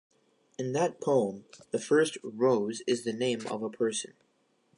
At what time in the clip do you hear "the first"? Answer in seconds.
1.69-2.17